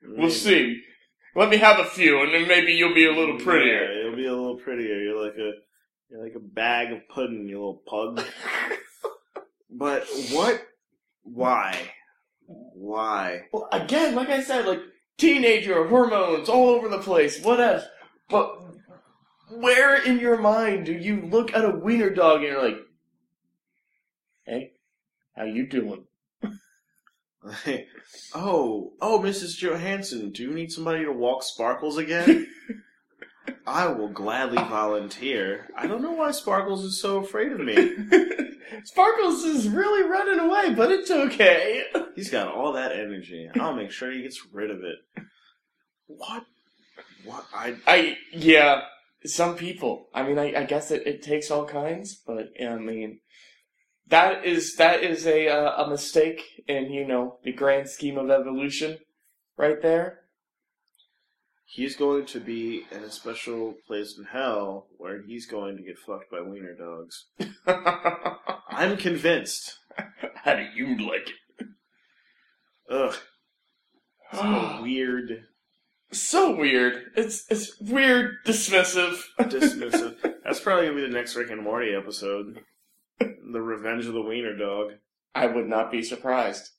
[0.03, 0.83] We'll see.
[1.35, 3.93] Let me have a few, and then maybe you'll be a little prettier.
[3.93, 5.01] Yeah, you'll be a little prettier.
[5.01, 5.53] You're like a
[6.11, 8.25] you're like a bag of pudding, you little pug.
[9.71, 10.67] but what?
[11.23, 11.93] Why?
[12.47, 13.43] Why?
[13.53, 14.81] Well, again, like I said, like
[15.19, 17.43] teenager hormones all over the place.
[17.43, 17.85] What else?
[18.31, 18.59] But
[19.51, 22.79] where in your mind do you look at a wiener dog and you're like,
[24.45, 24.73] "Hey,
[25.39, 26.05] how you doing?"
[28.35, 29.59] oh, oh, Mrs.
[29.59, 32.47] Johansson, do you need somebody to walk Sparkles again?
[33.67, 35.69] I will gladly volunteer.
[35.77, 37.75] I don't know why Sparkles is so afraid of me.
[38.85, 41.85] Sparkles is really running away, but it's okay.
[42.15, 43.49] He's got all that energy.
[43.59, 44.97] I'll make sure he gets rid of it.
[46.07, 46.45] What?
[47.25, 47.45] What?
[47.55, 48.83] I I yeah,
[49.25, 50.09] some people.
[50.15, 53.21] I mean, I, I guess it, it takes all kinds, but I mean,
[54.09, 58.31] that is that is a uh, a mistake in you know the grand scheme of
[58.31, 58.99] evolution,
[59.57, 60.21] right there.
[61.65, 65.99] He's going to be in a special place in hell where he's going to get
[65.99, 67.27] fucked by wiener dogs.
[68.71, 69.79] I'm convinced.
[70.45, 71.67] How do you like it?
[72.91, 73.15] Ugh.
[74.33, 75.45] So weird,
[76.13, 77.11] so weird.
[77.17, 80.17] It's it's weird, dismissive, dismissive.
[80.45, 82.61] That's probably gonna be the next Rick and Morty episode.
[83.21, 84.93] The Revenge of the Wiener Dog.
[85.35, 86.71] I would not be surprised.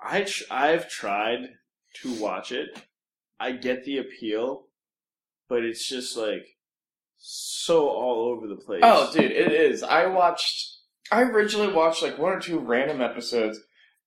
[0.00, 1.50] I tr- I've tried
[2.02, 2.82] to watch it.
[3.40, 4.66] I get the appeal,
[5.48, 6.56] but it's just like
[7.16, 8.80] so all over the place.
[8.82, 9.82] Oh, dude, it is.
[9.82, 10.76] I watched.
[11.10, 13.58] I originally watched like one or two random episodes,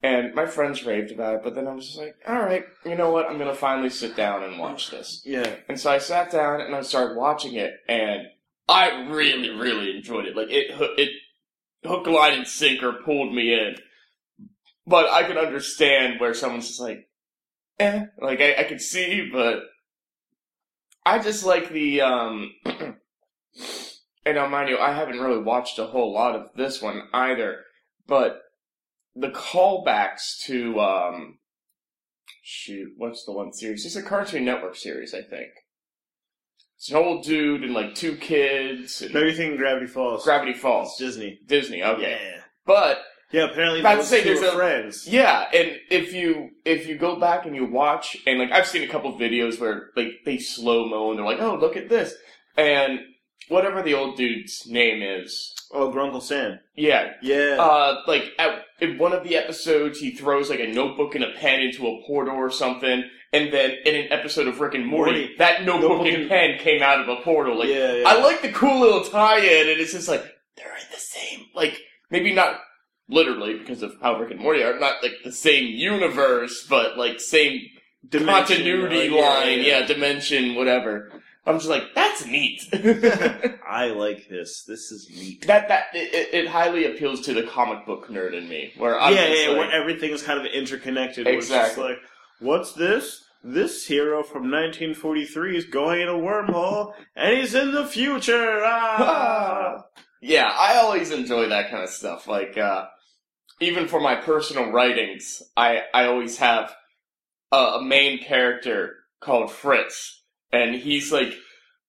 [0.04, 1.42] and my friends raved about it.
[1.44, 3.28] But then I was just like, all right, you know what?
[3.28, 5.22] I'm gonna finally sit down and watch this.
[5.26, 8.28] Yeah, And so I sat down and I started watching it, and
[8.68, 10.36] I really, really enjoyed it.
[10.36, 11.10] Like it, it
[11.84, 13.76] hook, line, and sinker pulled me in.
[14.86, 17.08] But I can understand where someone's just like,
[17.80, 19.62] eh, like I, I could see, but
[21.06, 22.52] I just like the um.
[22.66, 27.62] and now, mind you, I haven't really watched a whole lot of this one either,
[28.08, 28.42] but
[29.16, 31.40] the callbacks to um
[32.42, 33.86] shoot, what's the one series?
[33.86, 35.52] It's a Cartoon Network series, I think.
[36.82, 39.04] It's an old dude and like two kids.
[39.04, 40.24] And everything in Gravity Falls.
[40.24, 41.38] Gravity It's Falls, Disney.
[41.46, 41.84] Disney.
[41.84, 43.44] Okay, Yeah, but yeah.
[43.52, 45.08] Apparently, About to those say, two there's a- friends.
[45.08, 48.82] yeah, and if you if you go back and you watch and like I've seen
[48.82, 52.16] a couple videos where like they slow mo and they're like, oh look at this,
[52.58, 53.00] and
[53.48, 56.60] whatever the old dude's name is, Oh, Grunkle Stan.
[56.76, 57.58] yeah, Yeah.
[57.60, 61.32] uh, like at, in one of the episodes, he throws like a notebook and a
[61.40, 63.04] pen into a portal or something,
[63.34, 65.36] and then in an episode of Rick and Morty, Morty.
[65.38, 67.58] that notebook, Notebook and pen came out of a portal.
[67.60, 68.08] Like, yeah, yeah.
[68.10, 70.24] I like the cool little tie-in, and it's just like
[70.58, 71.78] they're in the same, like
[72.10, 72.60] maybe not
[73.08, 77.20] literally because of how Rick and Morty are, not like the same universe, but like
[77.20, 77.62] same
[78.10, 79.80] Dimension, continuity uh, yeah, line, yeah.
[79.80, 81.12] yeah, dimension, whatever.
[81.46, 82.62] I'm just like, that's neat.
[83.68, 84.64] I like this.
[84.64, 85.48] This is neat.
[85.48, 89.14] that that it, it- highly appeals to the comic book nerd in me, where I'm
[89.16, 91.26] yeah, yeah, like, where everything is kind of interconnected.
[91.26, 91.90] where it's just Exactly.
[91.94, 92.00] like,
[92.40, 93.24] what's this?
[93.44, 98.62] This hero from 1943 is going in a wormhole, and he's in the future.
[98.64, 99.84] Ah!
[100.22, 102.28] yeah, I always enjoy that kind of stuff.
[102.28, 102.86] Like, uh,
[103.60, 106.72] even for my personal writings, I, I always have
[107.52, 110.21] a, a main character called Fritz,
[110.52, 111.34] and he's like,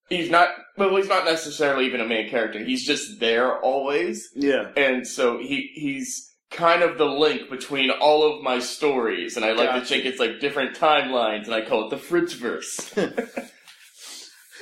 [0.08, 2.62] he's not, well, he's not necessarily even a main character.
[2.62, 4.70] He's just there always, yeah.
[4.76, 9.52] and so he, he's kind of the link between all of my stories, and I
[9.52, 9.86] like to Gotcha.
[9.86, 13.50] think it's like different timelines, and I call it the Fritzverse.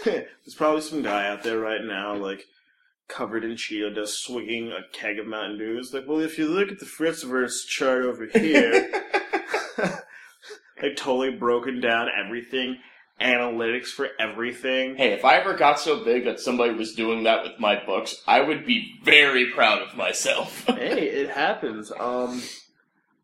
[0.04, 2.44] There's probably some guy out there right now, like
[3.08, 5.78] covered in Cheeto dust, swinging a keg of Mountain Dew.
[5.78, 8.90] It's like, well, if you look at the Fritzverse chart over here,
[10.82, 12.78] like totally broken down everything,
[13.20, 14.96] analytics for everything.
[14.96, 18.22] Hey, if I ever got so big that somebody was doing that with my books,
[18.26, 20.64] I would be very proud of myself.
[20.66, 21.92] hey, it happens.
[21.98, 22.42] Um,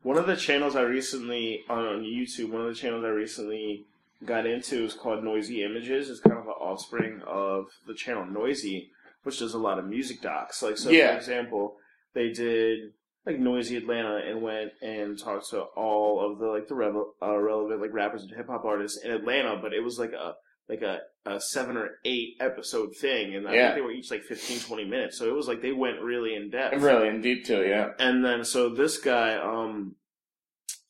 [0.02, 3.84] one of the channels I recently on YouTube, one of the channels I recently
[4.24, 6.10] got into is called Noisey Images.
[6.10, 8.88] It's kind of an offspring of the channel Noisey,
[9.24, 10.62] which does a lot of music docs.
[10.62, 11.12] Like, so Yeah.
[11.12, 11.76] for example,
[12.14, 12.92] they did
[13.26, 17.36] like Noisey Atlanta and went and talked to all of the like the revel, uh,
[17.36, 20.34] relevant like rappers and hip hop artists in Atlanta, but it was like a
[20.68, 23.66] like a, a seven or eight episode thing, and I Yeah.
[23.66, 26.34] think they were each like 15, 20 minutes, so it was like they went really
[26.34, 26.80] in depth.
[26.82, 27.90] Really in deep too, yeah.
[28.00, 29.94] And then so this guy, um,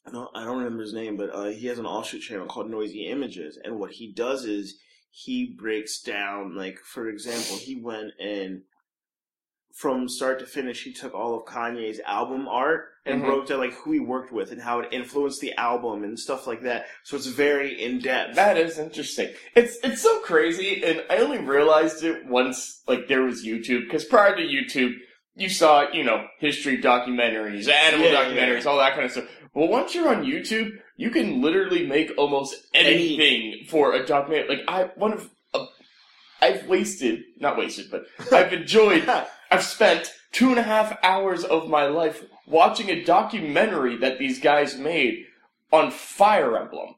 [0.07, 2.71] I don't, I don't remember his name, but uh, he has an offshoot channel called
[2.71, 4.79] Noisey Images, and what he does is
[5.11, 8.63] he breaks down, like for example, he went and
[9.77, 13.27] from start to finish, he took all of Kanye's album art and Mhm.
[13.27, 16.47] broke down like who he worked with and how it influenced the album and stuff
[16.47, 16.87] like that.
[17.05, 18.37] So it's very in depth.
[18.37, 19.35] That is interesting.
[19.55, 23.85] It's it's so crazy, and I only realized it once like there was YouTube.
[23.85, 24.95] Because prior to YouTube,
[25.35, 29.29] you saw you know history documentaries, animal Yeah, documentaries, all that kind of stuff.
[29.53, 34.57] Well, once you're on YouTube, you can literally make almost anything for a documentary.
[34.57, 35.67] Like I one of uh,
[36.41, 39.05] I've wasted not wasted, but I've enjoyed.
[39.51, 44.41] I've spent two and a half hours of my life watching a documentary that these
[44.41, 45.25] guys made
[45.73, 46.97] on Fire Emblem.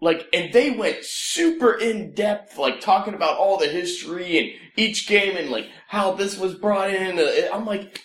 [0.00, 5.08] Like, and they went super in depth, like talking about all the history and each
[5.08, 7.18] game and like how this was brought in.
[7.18, 8.02] Uh, I'm like,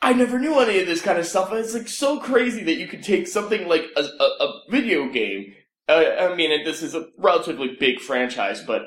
[0.00, 1.52] I never knew any of this kind of stuff.
[1.52, 5.54] It's like so crazy that you could take something like a, a, a video game.
[5.88, 8.82] Uh, I mean, this is a relatively big franchise, but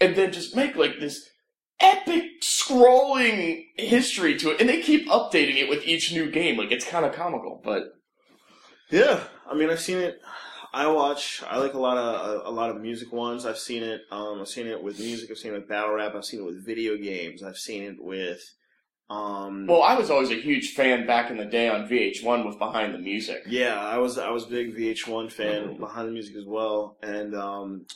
[0.00, 1.28] and then just make like this
[1.80, 6.56] epic scrolling history to it, and they keep updating it with each new game.
[6.56, 7.84] Like it's kind of comical, but
[8.90, 10.20] Yeah, I mean, I've seen it.
[10.72, 11.42] I watch.
[11.48, 13.46] I like a lot of a, a lot of music ones.
[13.46, 14.02] I've seen it.
[14.10, 15.30] Um, I've seen it with music.
[15.30, 16.14] I've seen it with battle rap.
[16.14, 17.42] I've seen it with video games.
[17.42, 18.42] I've seen it with.
[19.08, 22.58] Um, well, I was always a huge fan back in the day on VH1 with
[22.58, 23.42] Behind the Music.
[23.46, 24.18] yeah, I was.
[24.18, 25.78] I was a big VH1 fan Mhm.
[25.78, 27.86] behind the music as well, and um,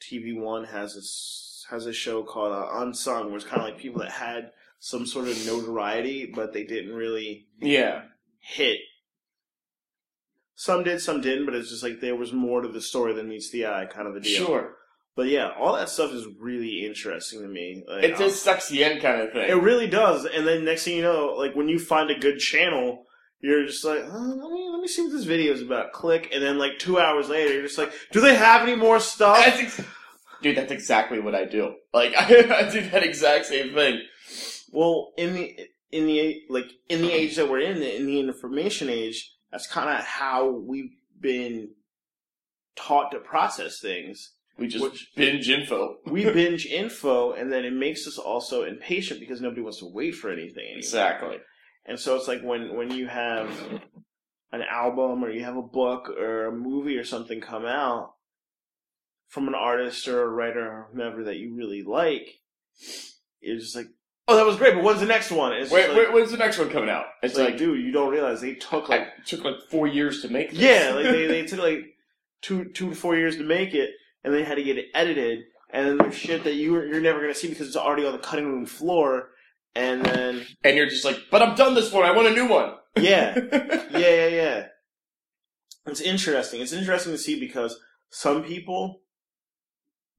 [0.00, 3.78] TV One has this has a show called uh, Unsung, where it's kind of like
[3.78, 4.50] people that had
[4.80, 8.02] some sort of notoriety, but they didn't really Yeah,
[8.38, 8.78] hit.
[10.54, 13.28] Some did, some didn't, but it's just like there was more to the story than
[13.28, 14.44] meets the eye, kind of a deal.
[14.46, 14.74] sure.
[15.14, 17.82] But yeah, all that stuff is really interesting to me.
[17.88, 19.48] Like, It just sucks you in, kind of thing.
[19.48, 20.24] it really does.
[20.24, 23.04] And then next thing you know, like when you find a good channel,
[23.40, 25.92] you're just like, oh, let me let me see what this video is about.
[25.92, 28.98] Click, and then like two hours later, you're just like, do they have any more
[29.00, 29.38] stuff?
[29.44, 29.82] That's ex-
[30.42, 31.74] Dude, that's exactly what I do.
[31.92, 34.00] Like I, do that exact same thing.
[34.72, 35.56] Well, in the
[35.90, 39.88] in the like in the age that we're in, in the information age, that's kind
[39.88, 41.70] of how we've been
[42.76, 44.34] taught to process things.
[44.58, 45.96] We just Which- binge info.
[46.06, 50.14] We binge info, and then it makes us also impatient because nobody wants to wait
[50.14, 50.78] for anything anymore.
[50.78, 51.36] exactly.
[51.86, 53.48] And so it's like when when you have
[54.52, 58.14] an album or you have a book or a movie or something come out
[59.28, 62.40] from an artist or a writer or whomever that you really like,
[63.40, 63.86] you're just like,
[64.26, 65.52] oh, that was great, but when's the next one?
[65.52, 67.06] It's Wait, like, wait, when's the next one coming out?
[67.22, 70.22] it's like, like, dude, you don't realize they took like, it took like four years
[70.22, 70.50] to make.
[70.50, 70.60] This.
[70.60, 71.96] yeah, like they, they took like
[72.42, 73.90] two two to four years to make it,
[74.24, 77.20] and they had to get it edited, and then there's shit that you you're never
[77.20, 79.30] gonna see because it's already on the cutting room floor,
[79.74, 82.04] and then and you're just like, but I'm done this one.
[82.04, 82.74] I want a new one.
[82.96, 84.66] yeah, yeah, yeah, yeah.
[85.86, 86.60] It's interesting.
[86.60, 87.78] It's interesting to see because
[88.10, 89.00] some people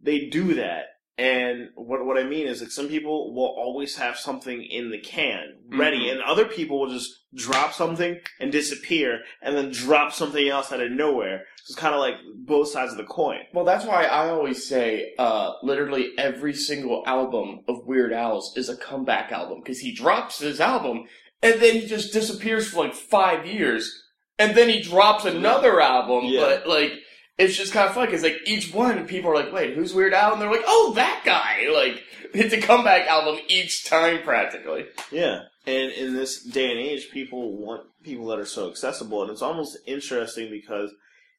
[0.01, 0.85] they do that,
[1.17, 4.99] and what what I mean is like some people will always have something in the
[4.99, 6.11] can ready, Mhm.
[6.13, 10.81] and other people will just drop something and disappear, and then drop something else out
[10.81, 11.45] of nowhere.
[11.63, 13.41] So it's kind of like both sides of the coin.
[13.53, 18.69] Well, that's why I always say, uh, literally every single album of Weird Al's is
[18.69, 21.03] a comeback album because he drops his album
[21.43, 24.03] and then he just disappears for like five years,
[24.39, 26.25] and then he drops another album.
[26.25, 26.41] Yeah.
[26.41, 26.93] But like,
[27.39, 30.13] it's just kind of fun because like each one, people are like, "Wait, who's Weird
[30.13, 34.85] Al?" And they're like, "Oh, that guy!" Like, it's a comeback album each time practically.
[35.11, 35.43] Yeah.
[35.65, 39.41] And in this day and age, people want people that are so accessible, and it's
[39.41, 40.91] almost interesting because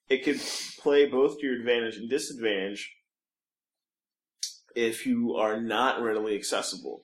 [0.08, 0.40] it could
[0.78, 2.92] play both to your advantage and disadvantage
[4.74, 7.02] if you are not readily accessible.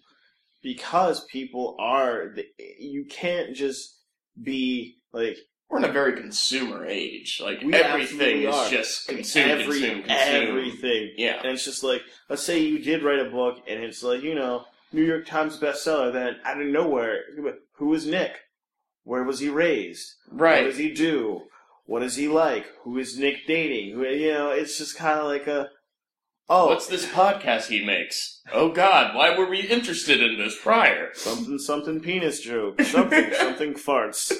[0.62, 2.35] Because people are,
[2.78, 4.00] you can't just
[4.42, 5.37] be like
[5.68, 7.40] We're in a very consumer age.
[7.42, 8.68] Like We everything is are.
[8.70, 10.48] just consume, every consume, consume.
[10.48, 11.11] everything.
[11.16, 11.40] Yeah.
[11.42, 14.35] And it's just like, let's say you did write a book, and it's like, you
[14.35, 16.12] know, New York Times bestseller.
[16.12, 17.20] Then out of nowhere,
[17.74, 18.33] who is Nick?
[19.02, 20.14] Where was he raised?
[20.31, 20.62] Right.
[20.62, 21.42] What does he do?
[21.85, 22.66] What is he like?
[22.83, 23.94] Who is Nick dating?
[23.94, 25.68] Who, you know, it's just kind of like a,
[26.48, 28.40] oh, What's this podcast he makes?
[28.52, 31.11] Oh God, why were we interested in this prior?
[31.14, 34.33] something, something penis joke, something, something farts.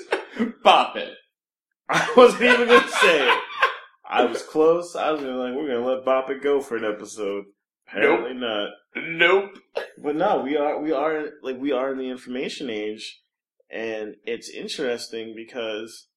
[0.62, 1.14] Bop it.
[1.88, 3.38] I wasn't even gonna say it.
[4.09, 4.94] I was close.
[4.96, 7.44] I was gonna like, we're gonna let Bop it go for an episode.
[7.88, 8.70] Apparently not.
[8.96, 9.59] Nope.
[10.03, 13.20] But no, we are we are like we are in the information age,
[13.70, 16.09] and it's interesting because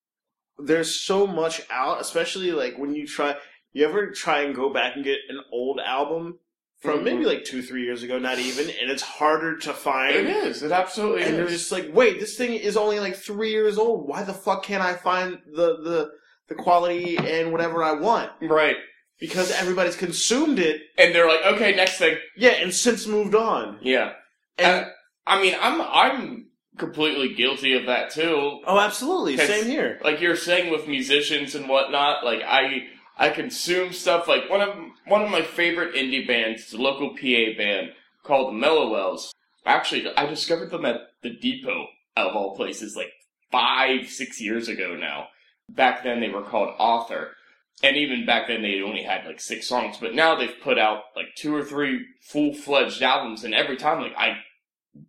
[0.58, 3.36] there's so much out, especially like when you try.
[3.71, 6.39] You ever try and go back and get an old album
[6.80, 7.04] from Mhm.
[7.04, 10.15] maybe like two, three years ago, not even, and it's harder to find.
[10.15, 10.63] It is.
[10.63, 14.08] It absolutely and you're just like, wait, this thing is only like three years old.
[14.08, 16.12] Why the fuck can't I find the the
[16.48, 18.32] the quality and whatever I want?
[18.42, 18.78] Right.
[19.20, 22.18] Because everybody's consumed it, And they're like, okay, next thing.
[22.38, 23.78] yeah, and since moved on.
[23.82, 24.13] Yeah.
[24.58, 24.89] And Uh,
[25.28, 26.46] I mean, I'm I'm
[26.78, 28.62] completely guilty of that too.
[28.65, 29.36] oh, absolutely.
[29.38, 30.00] same here.
[30.02, 32.88] Like you're saying with musicians and whatnot, like I
[33.19, 37.10] I consume stuff like one of one of my favorite indie bands is a local
[37.10, 37.89] PA band
[38.23, 39.32] called Mellowells.
[39.65, 43.12] Actually, I discovered them at the Depot of all places like
[43.51, 45.27] five six years ago now.
[45.67, 47.36] Back then they were called Author.
[47.84, 51.03] And even back then they only had like six songs, but now they've put out
[51.15, 54.38] like two or three full fledged albums, and every time like I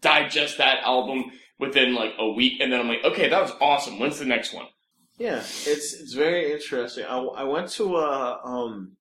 [0.01, 1.25] digest that album
[1.59, 3.99] within like a week, and then I'm like, okay, that was awesome.
[3.99, 4.67] When's the next one?
[5.21, 7.05] Yeah, it's it's very interesting.
[7.05, 8.97] I, I went to a um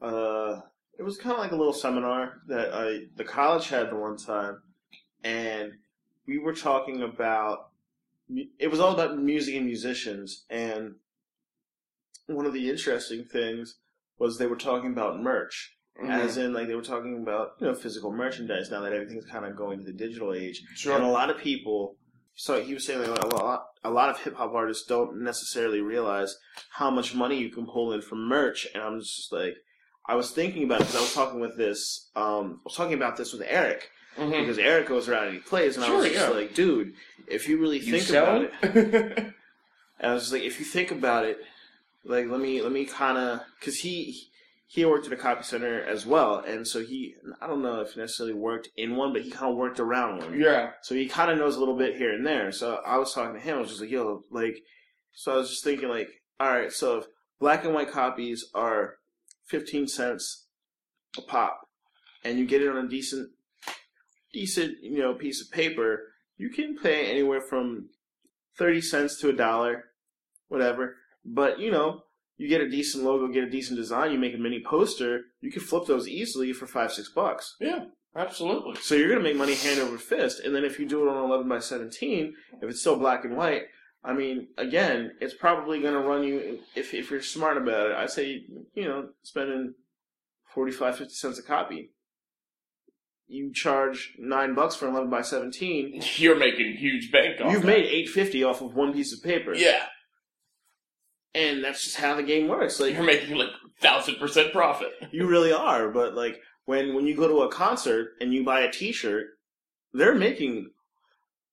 [0.00, 0.60] uh
[0.98, 4.16] it was kind of like a little seminar that I the college had the one
[4.16, 4.62] time,
[5.22, 5.72] and
[6.26, 7.68] we were talking about
[8.58, 10.94] it was all about music and musicians, and
[12.26, 13.76] one of the interesting things
[14.18, 17.74] was they were talking about merch, as in like they were talking about you know
[17.74, 20.62] physical merchandise now that everything's kind of going to the digital age.
[20.76, 20.94] sure.
[20.96, 21.96] And a lot of people,
[22.34, 25.80] so he was saying like a lot, a lot of hip hop artists don't necessarily
[25.80, 26.36] realize
[26.70, 28.66] how much money you can pull in from merch.
[28.74, 29.56] And I'm just like,
[30.06, 32.94] I was thinking about it because I was talking with this, um, I was talking
[32.94, 34.40] about this with Eric Mhm.
[34.40, 36.28] because Eric goes around and he plays, and I was just yeah.
[36.28, 36.92] like, dude,
[37.26, 39.34] if you really You think sell about it,
[40.00, 41.38] I was just like, if you think about it,
[42.04, 44.28] like let me let me kind of because he
[44.72, 47.92] he worked at a copy center as well, and so he I don't know if
[47.92, 50.40] he necessarily worked in one, but he kind of worked around one.
[50.40, 50.70] yeah.
[50.80, 52.50] So he kind of knows a little bit here and there.
[52.52, 53.58] So I was talking to him.
[53.58, 54.56] I was just like, yo, like,
[55.12, 56.08] so I was just thinking, like,
[56.40, 57.04] all right, so if
[57.38, 58.94] black and white copies are
[59.48, 60.46] 15 cents
[61.18, 61.68] a pop
[62.24, 63.28] and you get it on a decent,
[64.32, 67.90] decent, you know, piece of paper, you can pay anywhere from
[68.56, 69.84] 30 cents to a dollar,
[70.48, 70.96] whatever.
[71.26, 72.04] But, you know,
[72.42, 75.50] you get a decent logo, get a decent design, you make a mini poster, you
[75.50, 77.56] can flip those easily for five, six bucks.
[77.60, 77.84] Yeah.
[78.14, 78.74] Absolutely.
[78.82, 81.24] So you're gonna make money hand over fist, and then if you do it on
[81.24, 83.62] 11 by 17, if it's still black and white,
[84.04, 87.96] I mean, again, it's probably gonna run you if if you're smart about it.
[87.96, 89.74] I say, you know, spending
[90.52, 91.92] 45, 50 cents a copy.
[93.28, 96.02] You charge nine bucks for 11 by 17.
[96.16, 97.66] You're making huge bank off You've that.
[97.66, 99.54] made 850 off of one piece of paper.
[99.54, 99.86] Yeah.
[101.34, 102.80] And that's just how the game works.
[102.80, 104.92] Like You're making like thousand percent profit.
[105.12, 108.60] you really are, but like when when you go to a concert and you buy
[108.60, 109.26] a T-shirt,
[109.92, 110.70] they're making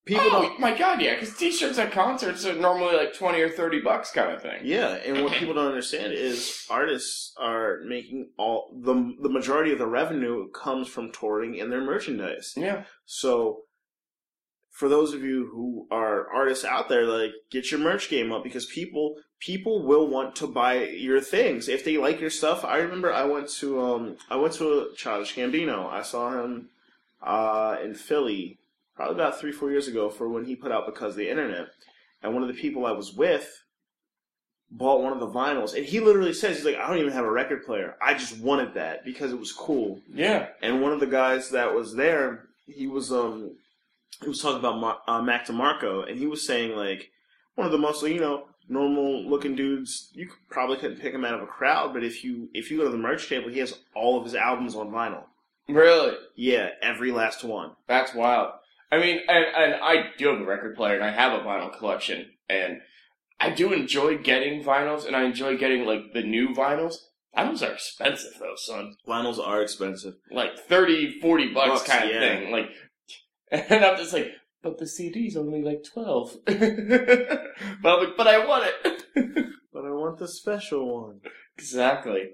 [0.10, 3.50] people oh don't my god, yeah, because t-shirts at concerts are normally like twenty or
[3.50, 4.62] thirty bucks kind of thing.
[4.64, 9.78] Yeah, and what people don't understand is artists are making all the the majority of
[9.78, 12.54] the revenue comes from touring and their merchandise.
[12.58, 12.84] Yeah.
[13.06, 13.62] So
[14.80, 18.46] for those of you who are artists out there, like get your merch game up
[18.46, 22.64] because people people will want to buy your things if they like your stuff.
[22.64, 25.92] I remember I went to um I went to a Childish Gambino.
[25.92, 26.70] I saw him
[27.22, 28.58] uh in Philly
[28.96, 31.68] probably about three four years ago for when he put out because of the internet,
[32.24, 33.66] and one of the people I was with
[34.72, 37.26] bought one of the vinyls, and he literally says he's like I don't even have
[37.26, 37.98] a record player.
[38.02, 40.00] I just wanted that because it was cool.
[40.10, 40.48] Yeah.
[40.62, 43.58] And one of the guys that was there, he was um
[44.22, 47.12] he was talking about Mar- uh, Mac DeMarco, and he was saying like
[47.56, 50.10] one of the most you know normal looking dudes.
[50.14, 52.86] You probably couldn't pick him out of a crowd, but if you if you go
[52.86, 55.24] to the merch table, he has all of his albums on vinyl.
[55.68, 56.16] Really?
[56.36, 57.72] Yeah, every last one.
[57.88, 58.54] That's wild.
[58.92, 61.78] I mean, and, and I do have a record player and I have a vinyl
[61.78, 62.82] collection and
[63.40, 66.96] I do enjoy getting vinyls and I enjoy getting like the new vinyls.
[67.38, 68.96] Vinyls are expensive though, son.
[69.08, 70.16] Vinyls are expensive.
[70.32, 72.20] Like 30, 40 bucks, Bucks, kind of yeah.
[72.20, 72.52] thing.
[72.52, 72.70] Like,
[73.70, 74.32] and I'm just like,
[74.62, 76.38] but the CD's only like 12.
[76.46, 79.04] but I'm like, but I want it.
[79.72, 81.22] But I want the special one.
[81.58, 82.32] exactly.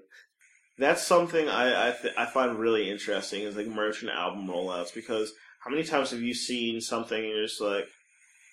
[0.78, 4.92] That's something I I, th- I find really interesting is like merch and album rollouts
[4.94, 5.32] because
[5.62, 7.84] how many times have you seen something and you're just like,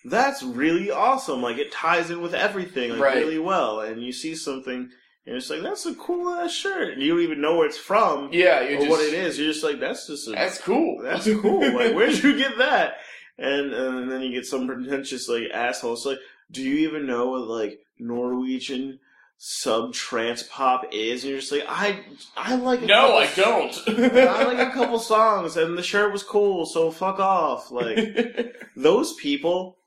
[0.05, 1.41] that's really awesome.
[1.41, 3.17] Like it ties in with everything like Right.
[3.17, 4.89] really well, and you see something
[5.25, 6.93] and it's like that's a cool ass shirt.
[6.93, 9.39] And you don't even know where it's from Yeah, you or just, what it is.
[9.39, 10.99] You're just like that's just a, That's cool.
[11.01, 11.61] that's cool.
[11.73, 12.97] Like where'd you get that?
[13.37, 16.19] And and then you get some pretentious like assholes like,
[16.51, 18.99] do you even know what like Norwegian
[19.45, 21.99] sub trance pop is, and you're just like, I,
[22.37, 22.81] I like.
[22.81, 23.77] A No, I don't.
[23.87, 27.69] I like a couple songs, and the shirt was cool, so fuck off.
[27.71, 29.77] Like those people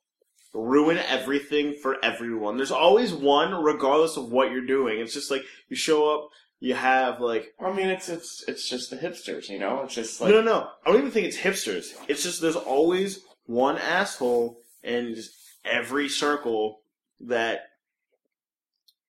[0.56, 2.56] ruin everything for everyone.
[2.56, 5.00] There's always one, regardless of what you're doing.
[5.00, 6.30] It's just like you show up,
[6.60, 9.82] you have like I mean, it's it's it's just the hipsters, you know.
[9.82, 10.68] It's just like no, no.
[10.84, 11.92] I don't even think it's hipsters.
[12.08, 15.16] It's just there's always one asshole in
[15.64, 16.80] every circle
[17.20, 17.60] that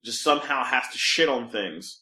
[0.03, 2.01] just somehow has to shit on things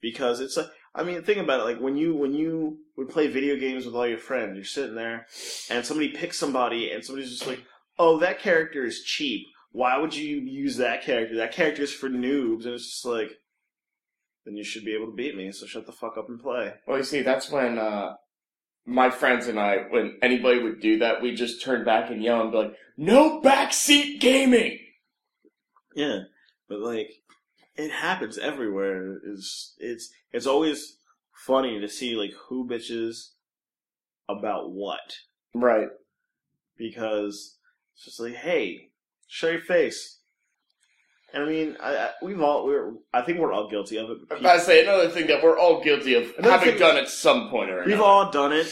[0.00, 1.64] because it's like I mean, think about it.
[1.64, 4.94] Like when you when you would play video games with all your friends, you're sitting
[4.94, 5.26] there,
[5.70, 7.64] and somebody picks somebody, and somebody's just like,
[7.98, 9.46] "Oh, that character is cheap.
[9.70, 11.36] Why would you use that character?
[11.36, 13.30] That character is for noobs." And it's just like,
[14.44, 15.52] then you should be able to beat me.
[15.52, 16.74] So shut the fuck up and play.
[16.86, 18.14] Well, you see, that's when uh,
[18.84, 22.42] my friends and I, when anybody would do that, we just turn back and yell
[22.42, 24.78] and be like, "No backseat gaming."
[25.94, 26.20] Yeah,
[26.68, 27.10] but like
[27.76, 29.20] it happens everywhere.
[29.24, 30.96] Is it's it's always
[31.46, 33.30] funny to see like who bitches
[34.28, 35.00] about what
[35.54, 35.88] Right.
[36.76, 37.58] because
[37.94, 38.90] it's just like, hey,
[39.26, 40.18] show your face.
[41.34, 44.18] And I mean, I, I, we've all we're I think we're all guilty of it.
[44.30, 46.96] I'm about to say another thing that we're all guilty of Another having thing- done
[46.98, 47.86] at some point or another.
[47.86, 48.08] We've another.
[48.10, 48.66] all done it.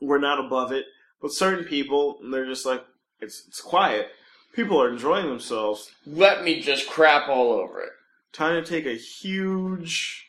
[0.00, 0.84] We're not above it,
[1.22, 2.84] but certain people they're just like
[3.20, 4.08] it's it's quiet.
[4.54, 5.90] People are enjoying themselves.
[6.06, 7.90] Let me just crap all over it.
[8.32, 10.26] Time to take a huge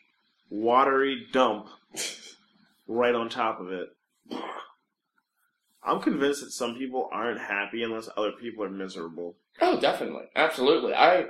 [0.50, 1.68] watery dump
[2.88, 3.90] right on top of it.
[5.84, 9.38] I'm convinced that some people aren't happy unless other people are miserable.
[9.60, 10.94] Oh, definitely, absolutely.
[10.94, 11.26] I,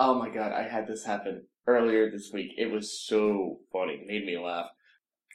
[0.00, 2.52] oh my god, I had this happen earlier this week.
[2.56, 4.66] It was so funny, it made me laugh.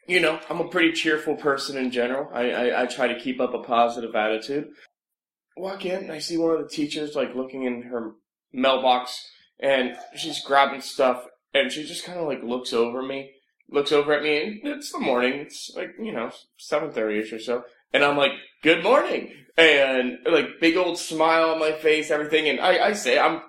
[0.08, 2.32] You know, I'm a pretty cheerful person in general.
[2.34, 4.70] I, I, I try to keep up a positive attitude.
[5.56, 8.14] Walk in, and I see one of the teachers like looking in her
[8.52, 9.30] mailbox,
[9.60, 13.34] and she's grabbing stuff, and she just kind of like looks over me,
[13.70, 15.34] looks over at me, and it's the morning.
[15.34, 18.32] It's like you know seven thirty ish or so, and I'm like,
[18.64, 22.48] "Good morning," and like big old smile on my face, everything.
[22.48, 23.42] And I, I say I'm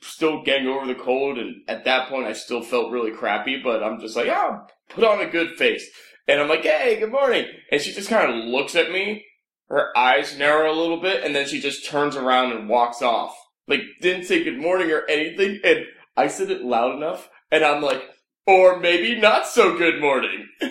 [0.00, 3.82] still getting over the cold, and at that point I still felt really crappy, but
[3.82, 5.88] I'm just like, yeah, put on a good face.
[6.28, 7.46] And I'm like, hey, good morning.
[7.70, 9.24] And she just kind of looks at me,
[9.68, 13.36] her eyes narrow a little bit, and then she just turns around and walks off.
[13.68, 15.86] Like, didn't say good morning or anything, and
[16.16, 18.02] I said it loud enough, and I'm like,
[18.46, 20.46] or maybe not so good morning.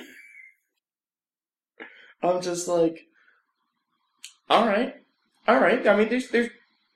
[2.24, 3.02] I'm just like,
[4.50, 4.96] alright,
[5.48, 5.88] alright.
[5.88, 6.50] I mean, there's, there's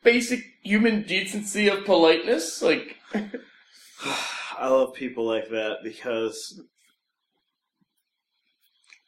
[0.04, 2.96] basic human decency of politeness, like,
[4.58, 6.62] I love people like that because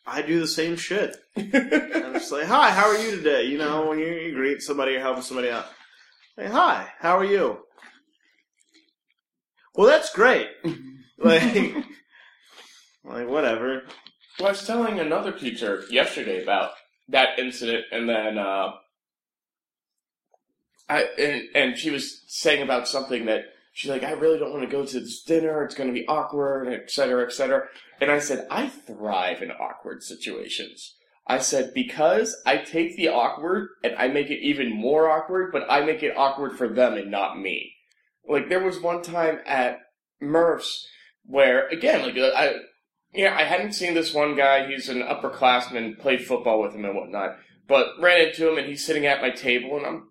[0.05, 1.15] I do the same shit.
[1.37, 3.45] I'm just like, hi, how are you today?
[3.45, 5.65] You know, when you, you greet somebody or helping somebody out.
[6.37, 7.59] Hey, hi, how are you?
[9.75, 10.47] Well, that's great.
[11.17, 11.75] like,
[13.03, 13.83] like whatever.
[14.39, 16.71] Well, I was telling another teacher yesterday about
[17.09, 18.71] that incident, and then uh,
[20.89, 24.63] I and, and she was saying about something that she's like, I really don't want
[24.63, 25.63] to go to this dinner.
[25.63, 27.67] It's going to be awkward, et cetera, et cetera.
[27.99, 30.95] And I said, I thrive in awkward situations.
[31.27, 35.63] I said because I take the awkward and I make it even more awkward, but
[35.69, 37.73] I make it awkward for them and not me.
[38.27, 39.79] Like there was one time at
[40.19, 40.87] Murph's
[41.25, 42.55] where again, like I
[43.13, 44.67] yeah, I hadn't seen this one guy.
[44.67, 47.37] He's an upperclassman, played football with him and whatnot.
[47.67, 50.09] But ran into him, and he's sitting at my table, and I'm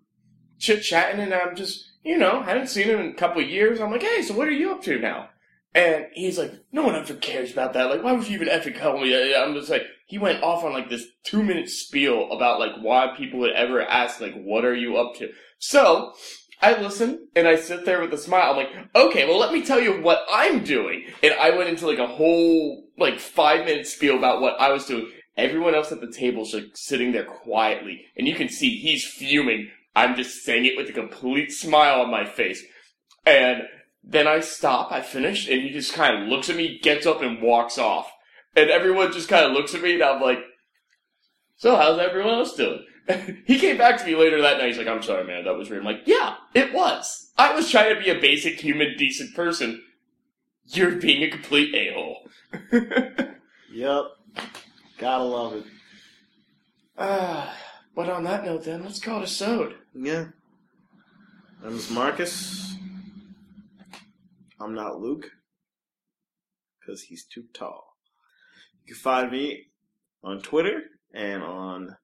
[0.59, 3.79] chit chatting, and I'm just, you know, hadn't seen him in a couple years.
[3.79, 5.29] I'm like, hey, so what are you up to now?
[5.73, 7.89] And he's like, no one ever cares about that.
[7.89, 9.35] Like, why would you even effing call me?
[9.35, 13.13] I'm just like, he went off on like this two minute spiel about like why
[13.15, 15.29] people would ever ask, like, what are you up to?
[15.59, 16.13] So,
[16.61, 18.51] I listen and I sit there with a smile.
[18.51, 21.05] I'm like, okay, well, let me tell you what I'm doing.
[21.23, 24.85] And I went into like a whole like five minute spiel about what I was
[24.85, 25.09] doing.
[25.37, 29.69] Everyone else at the table's like sitting there quietly, and you can see he's fuming.
[29.95, 32.63] I'm just saying it with a complete smile on my face.
[33.25, 33.63] And
[34.03, 37.21] then I stop, I finish, and he just kind of looks at me, gets up,
[37.21, 38.11] and walks off.
[38.55, 40.39] And everyone just kind of looks at me, and I'm like,
[41.57, 42.85] so how's everyone else doing?
[43.45, 44.67] he came back to me later that night.
[44.67, 45.81] He's like, I'm sorry, man, that was weird.
[45.81, 47.31] I'm like, yeah, it was.
[47.37, 49.81] I was trying to be a basic human, decent person.
[50.73, 52.27] You're being a complete a-hole.
[53.73, 54.03] Yep.
[54.97, 55.63] Gotta love it.
[56.97, 57.57] Ah,
[57.95, 59.75] but on that note, then, let's call it a sode.
[59.95, 60.25] Yeah.
[61.63, 62.75] I'm Marcus.
[64.59, 65.31] I'm not Luke.
[66.79, 67.95] Because he's too tall.
[68.83, 69.67] You can find me
[70.21, 70.81] on Twitter
[71.13, 71.95] and on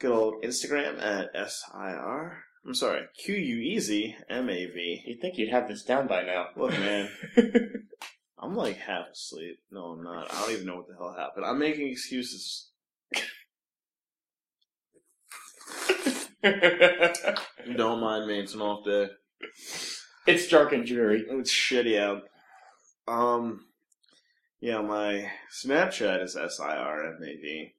[0.00, 3.02] good old Instagram at SIR I'm sorry.
[3.22, 5.02] Q U E Z M A V.
[5.06, 6.46] You'd think you'd have this down by now.
[6.56, 7.10] Look, man.
[8.38, 9.58] I'm like half asleep.
[9.70, 10.32] No, I'm not.
[10.32, 11.46] I don't even know what the hell happened.
[11.46, 12.70] I'm making excuses.
[16.42, 18.40] Don't mind me.
[18.40, 19.08] It's an off day.
[20.26, 21.24] it's dark and dreary.
[21.28, 22.22] It's shitty out.
[23.08, 23.66] Um,
[24.60, 25.30] yeah, my
[25.64, 27.74] Snapchat is S I R M A V.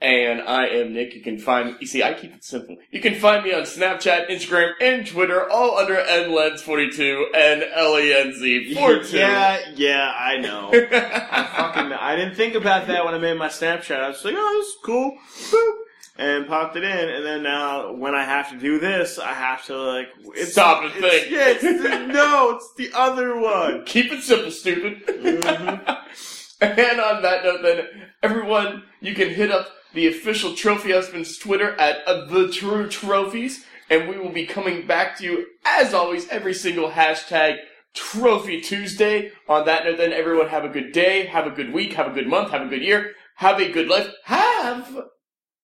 [0.00, 1.14] And I am Nick.
[1.14, 2.76] You can find you see, I keep it simple.
[2.92, 9.12] You can find me on Snapchat, Instagram, and Twitter, all under nlens42 and lenz42.
[9.12, 10.70] Yeah, yeah, I know.
[10.72, 13.98] I fucking I didn't think about that when I made my Snapchat.
[13.98, 15.18] I was like, oh, this is cool.
[15.50, 15.72] Boop.
[16.20, 19.64] And popped it in, and then now when I have to do this, I have
[19.66, 21.30] to like it's, Stop and it's- think.
[21.32, 23.84] Yeah, it's the, no, it's the other one.
[23.86, 25.06] Keep it simple, stupid.
[25.06, 25.98] Mhm.
[26.60, 27.86] and on that note, then,
[28.22, 33.64] everyone, you can hit up the official Trophy Husbands Twitter at uh, the True Trophies,
[33.90, 37.56] and we will be coming back to you as always every single hashtag
[37.94, 39.32] Trophy Tuesday.
[39.48, 42.14] On that note, then, everyone, have a good day, have a good week, have a
[42.14, 44.96] good month, have a good year, have a good life, have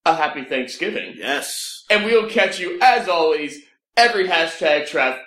[0.07, 1.85] a happy Thanksgiving, Yes.
[1.91, 3.59] and we'll catch you as always
[3.97, 5.19] every hashtag Traf.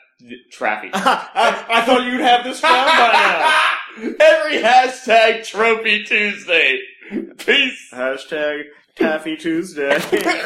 [0.52, 0.90] Traffy.
[0.94, 4.14] I, I thought you'd have this down by now.
[4.20, 6.80] Every hashtag Trophy Tuesday.
[7.38, 7.90] Peace.
[7.94, 8.64] Hashtag
[8.98, 10.00] Taffy Tuesday.